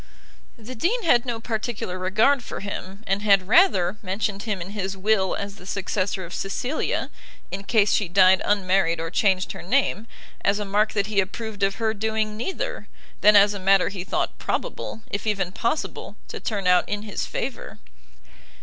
The 0.57 0.73
dean 0.73 1.03
had 1.03 1.27
no 1.27 1.39
particular 1.39 1.99
regard 1.99 2.41
for 2.43 2.61
him, 2.61 3.03
and 3.05 3.21
had 3.21 3.47
rather 3.47 3.97
mentioned 4.01 4.41
him 4.41 4.59
in 4.59 4.71
his 4.71 4.97
will 4.97 5.35
as 5.35 5.57
the 5.57 5.65
successor 5.67 6.25
of 6.25 6.33
Cecilia, 6.33 7.11
in 7.51 7.65
case 7.65 7.93
she 7.93 8.07
died 8.07 8.41
unmarried 8.43 8.99
or 8.99 9.11
changed 9.11 9.51
her 9.51 9.61
name, 9.61 10.07
as 10.43 10.57
a 10.57 10.65
mark 10.65 10.93
that 10.93 11.05
he 11.05 11.19
approved 11.19 11.61
of 11.61 11.75
her 11.75 11.93
doing 11.93 12.35
neither, 12.35 12.87
than 13.21 13.35
as 13.35 13.53
a 13.53 13.59
matter 13.59 13.89
he 13.89 14.03
thought 14.03 14.39
probable, 14.39 15.03
if 15.11 15.27
even 15.27 15.51
possible, 15.51 16.15
to 16.29 16.39
turn 16.39 16.65
out 16.65 16.89
in 16.89 17.03
his 17.03 17.27
favour. 17.27 17.77